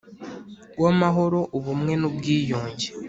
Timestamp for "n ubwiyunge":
2.01-2.87